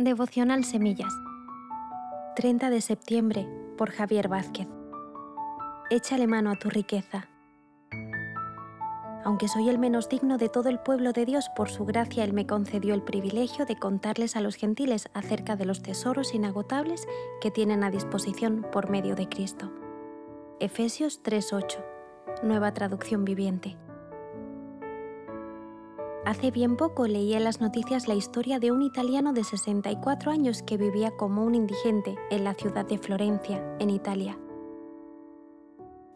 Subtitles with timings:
[0.00, 1.12] Devocional Semillas.
[2.36, 4.68] 30 de septiembre por Javier Vázquez.
[5.90, 7.28] Échale mano a tu riqueza.
[9.24, 12.32] Aunque soy el menos digno de todo el pueblo de Dios, por su gracia Él
[12.32, 17.04] me concedió el privilegio de contarles a los gentiles acerca de los tesoros inagotables
[17.40, 19.72] que tienen a disposición por medio de Cristo.
[20.60, 21.84] Efesios 3:8,
[22.44, 23.76] nueva traducción viviente.
[26.24, 30.62] Hace bien poco leí en las noticias la historia de un italiano de 64 años
[30.62, 34.38] que vivía como un indigente en la ciudad de Florencia, en Italia.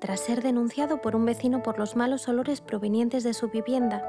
[0.00, 4.02] Tras ser denunciado por un vecino por los malos olores provenientes de su vivienda,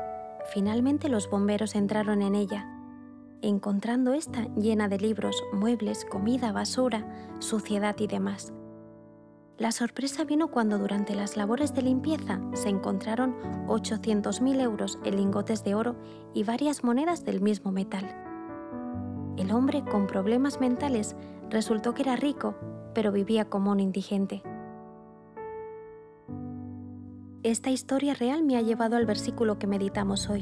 [0.52, 2.68] finalmente los bomberos entraron en ella,
[3.42, 7.06] encontrando esta llena de libros, muebles, comida, basura,
[7.40, 8.52] suciedad y demás.
[9.60, 13.36] La sorpresa vino cuando durante las labores de limpieza se encontraron
[13.68, 15.96] 800.000 euros en lingotes de oro
[16.34, 18.04] y varias monedas del mismo metal.
[19.38, 21.16] El hombre con problemas mentales
[21.52, 22.56] resultó que era rico,
[22.96, 24.42] pero vivía como un indigente.
[27.44, 30.42] Esta historia real me ha llevado al versículo que meditamos hoy,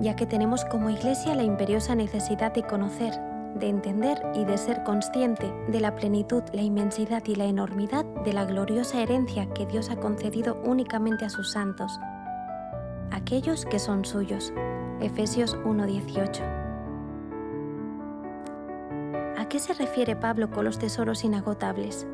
[0.00, 3.12] ya que tenemos como iglesia la imperiosa necesidad de conocer,
[3.58, 8.32] de entender y de ser consciente de la plenitud, la inmensidad y la enormidad de
[8.32, 11.98] la gloriosa herencia que Dios ha concedido únicamente a sus santos,
[13.10, 14.52] aquellos que son suyos.
[15.00, 16.42] Efesios 1:18.
[19.36, 22.06] ¿A qué se refiere Pablo con los tesoros inagotables?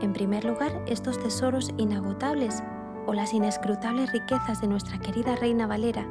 [0.00, 2.62] En primer lugar, estos tesoros inagotables
[3.06, 6.06] o las inescrutables riquezas de nuestra querida Reina Valera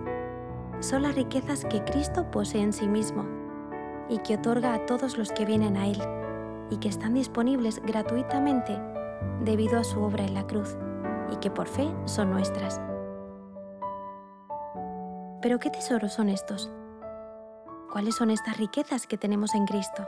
[0.79, 3.40] son las riquezas que Cristo posee en sí mismo
[4.11, 5.99] y que otorga a todos los que vienen a Él
[6.69, 8.77] y que están disponibles gratuitamente
[9.39, 10.77] debido a su obra en la cruz
[11.31, 12.81] y que por fe son nuestras.
[15.41, 16.69] Pero ¿qué tesoros son estos?
[17.91, 20.05] ¿Cuáles son estas riquezas que tenemos en Cristo?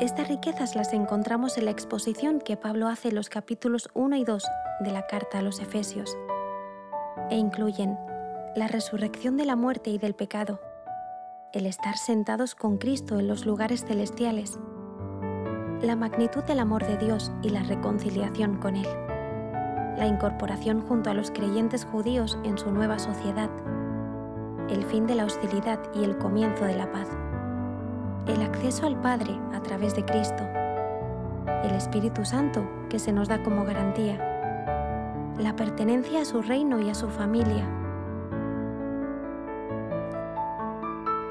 [0.00, 4.24] Estas riquezas las encontramos en la exposición que Pablo hace en los capítulos 1 y
[4.24, 4.44] 2
[4.80, 6.16] de la carta a los Efesios,
[7.30, 7.96] e incluyen
[8.56, 10.60] la resurrección de la muerte y del pecado,
[11.54, 14.58] el estar sentados con Cristo en los lugares celestiales,
[15.80, 18.88] la magnitud del amor de Dios y la reconciliación con Él,
[19.96, 23.50] la incorporación junto a los creyentes judíos en su nueva sociedad,
[24.68, 27.08] el fin de la hostilidad y el comienzo de la paz,
[28.26, 30.42] el acceso al Padre a través de Cristo,
[31.62, 34.18] el Espíritu Santo que se nos da como garantía,
[35.38, 37.83] la pertenencia a su reino y a su familia,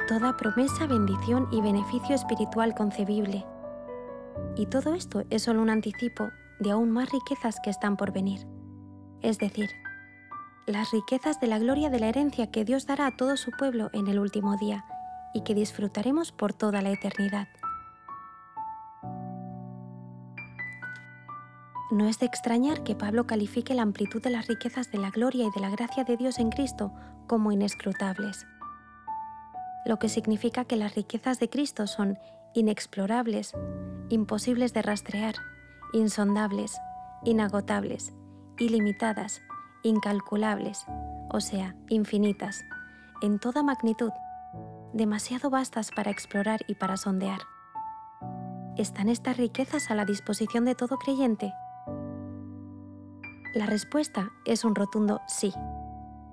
[0.06, 3.46] toda promesa, bendición y beneficio espiritual concebible.
[4.56, 8.46] Y todo esto es solo un anticipo de aún más riquezas que están por venir.
[9.22, 9.70] Es decir,
[10.66, 13.90] las riquezas de la gloria de la herencia que Dios dará a todo su pueblo
[13.94, 14.86] en el último día
[15.34, 17.48] y que disfrutaremos por toda la eternidad.
[21.92, 25.46] No es de extrañar que Pablo califique la amplitud de las riquezas de la gloria
[25.46, 26.92] y de la gracia de Dios en Cristo
[27.28, 28.48] como inescrutables
[29.86, 32.18] lo que significa que las riquezas de Cristo son
[32.54, 33.54] inexplorables,
[34.10, 35.36] imposibles de rastrear,
[35.94, 36.78] insondables,
[37.24, 38.14] inagotables,
[38.60, 39.42] ilimitadas,
[39.84, 40.86] incalculables,
[41.30, 42.64] o sea, infinitas,
[43.22, 44.12] en toda magnitud,
[44.94, 47.40] demasiado vastas para explorar y para sondear.
[48.78, 51.54] ¿Están estas riquezas a la disposición de todo creyente?
[53.54, 55.54] La respuesta es un rotundo sí.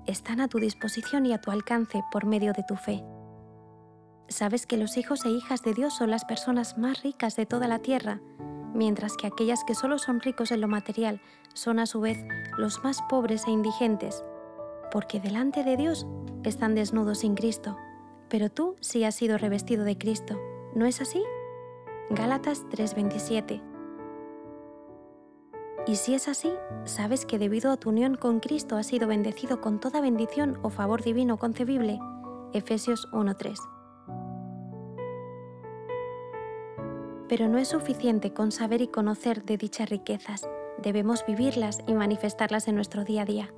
[0.07, 3.03] Están a tu disposición y a tu alcance por medio de tu fe.
[4.31, 7.67] Sabes que los hijos e hijas de Dios son las personas más ricas de toda
[7.67, 8.21] la tierra,
[8.73, 11.21] mientras que aquellas que solo son ricos en lo material
[11.53, 12.17] son a su vez
[12.57, 14.23] los más pobres e indigentes,
[14.89, 16.07] porque delante de Dios
[16.45, 17.77] están desnudos sin Cristo.
[18.29, 20.39] Pero tú sí has sido revestido de Cristo,
[20.75, 21.21] ¿no es así?
[22.09, 23.61] Gálatas 3:27.
[25.87, 26.53] Y si es así,
[26.85, 30.69] sabes que debido a tu unión con Cristo has sido bendecido con toda bendición o
[30.69, 31.99] favor divino concebible.
[32.53, 33.59] Efesios 1:3.
[37.31, 40.49] Pero no es suficiente con saber y conocer de dichas riquezas,
[40.83, 43.53] debemos vivirlas y manifestarlas en nuestro día a día.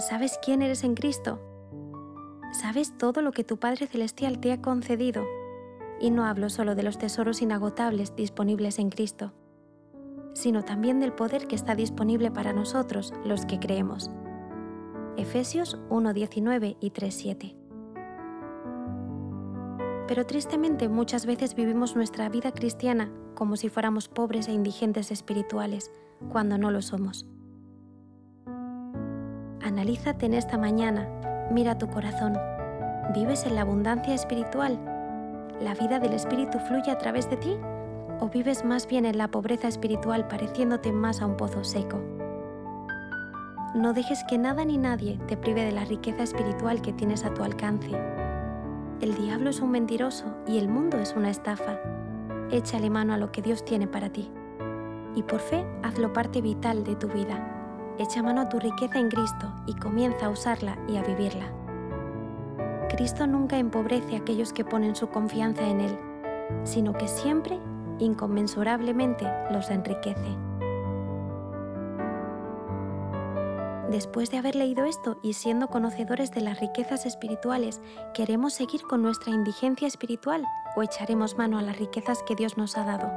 [0.00, 1.40] ¿Sabes quién eres en Cristo?
[2.50, 5.24] ¿Sabes todo lo que tu Padre Celestial te ha concedido?
[6.00, 9.32] Y no hablo solo de los tesoros inagotables disponibles en Cristo,
[10.34, 14.10] sino también del poder que está disponible para nosotros, los que creemos.
[15.16, 17.61] Efesios 1.19 y 3.7
[20.12, 25.90] pero tristemente muchas veces vivimos nuestra vida cristiana como si fuéramos pobres e indigentes espirituales,
[26.30, 27.24] cuando no lo somos.
[29.62, 31.08] Analízate en esta mañana,
[31.50, 32.34] mira tu corazón,
[33.14, 34.78] ¿Vives en la abundancia espiritual?
[35.62, 37.56] ¿La vida del Espíritu fluye a través de ti?
[38.20, 42.02] ¿O vives más bien en la pobreza espiritual pareciéndote más a un pozo seco?
[43.74, 47.32] No dejes que nada ni nadie te prive de la riqueza espiritual que tienes a
[47.32, 48.21] tu alcance.
[49.02, 51.80] El diablo es un mentiroso y el mundo es una estafa.
[52.52, 54.30] Échale mano a lo que Dios tiene para ti.
[55.16, 57.96] Y por fe, hazlo parte vital de tu vida.
[57.98, 61.52] Echa mano a tu riqueza en Cristo y comienza a usarla y a vivirla.
[62.90, 65.98] Cristo nunca empobrece a aquellos que ponen su confianza en Él,
[66.62, 67.58] sino que siempre,
[67.98, 70.36] inconmensurablemente, los enriquece.
[73.92, 77.82] Después de haber leído esto y siendo conocedores de las riquezas espirituales,
[78.14, 82.78] ¿queremos seguir con nuestra indigencia espiritual o echaremos mano a las riquezas que Dios nos
[82.78, 83.12] ha dado?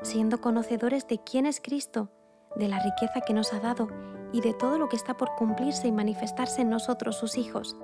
[0.00, 2.08] Siendo conocedores de quién es Cristo,
[2.56, 3.88] de la riqueza que nos ha dado
[4.32, 7.76] y de todo lo que está por cumplirse y manifestarse en nosotros sus hijos,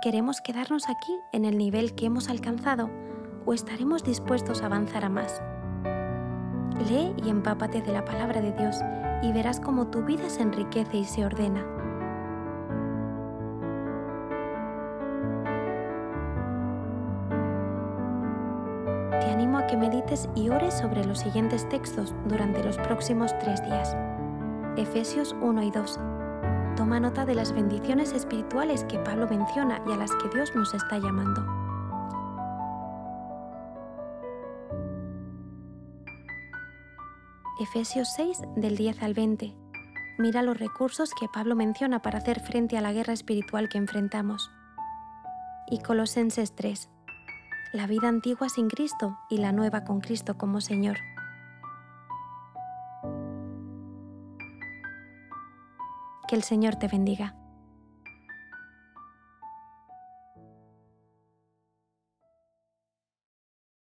[0.00, 2.90] ¿Queremos quedarnos aquí en el nivel que hemos alcanzado
[3.46, 5.42] o estaremos dispuestos a avanzar a más?
[6.88, 8.82] Lee y empápate de la palabra de Dios
[9.24, 11.64] y verás cómo tu vida se enriquece y se ordena.
[19.20, 23.62] Te animo a que medites y ores sobre los siguientes textos durante los próximos tres
[23.64, 23.96] días.
[24.76, 26.00] Efesios 1 y 2
[26.76, 30.74] Toma nota de las bendiciones espirituales que Pablo menciona y a las que Dios nos
[30.74, 31.53] está llamando.
[37.60, 39.54] Efesios 6 del 10 al 20.
[40.18, 44.50] Mira los recursos que Pablo menciona para hacer frente a la guerra espiritual que enfrentamos.
[45.70, 46.90] Y Colosenses 3.
[47.72, 50.96] La vida antigua sin Cristo y la nueva con Cristo como Señor.
[56.26, 57.36] Que el Señor te bendiga.